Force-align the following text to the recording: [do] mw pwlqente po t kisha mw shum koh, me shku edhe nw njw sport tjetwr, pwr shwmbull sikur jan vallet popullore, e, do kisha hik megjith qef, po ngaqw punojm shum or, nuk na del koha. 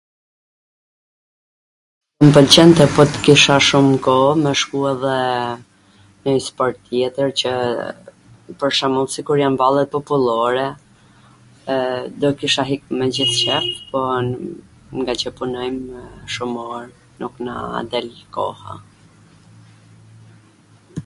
[do] 2.21 2.25
mw 2.25 2.33
pwlqente 2.37 2.83
po 2.93 3.03
t 3.17 3.19
kisha 3.25 3.55
mw 3.59 3.65
shum 3.67 3.87
koh, 4.07 4.29
me 4.43 4.51
shku 4.61 4.77
edhe 4.93 5.17
nw 6.21 6.31
njw 6.37 6.45
sport 6.49 6.75
tjetwr, 6.85 7.29
pwr 8.63 8.71
shwmbull 8.79 9.11
sikur 9.17 9.37
jan 9.43 9.55
vallet 9.63 9.89
popullore, 9.97 10.65
e, 11.73 11.75
do 12.25 12.29
kisha 12.41 12.63
hik 12.71 12.83
megjith 13.03 13.35
qef, 13.43 13.65
po 13.93 13.97
ngaqw 14.97 15.29
punojm 15.41 15.77
shum 16.37 16.51
or, 16.71 16.83
nuk 17.21 17.33
na 17.51 17.55
del 17.95 18.07
koha. 18.37 18.73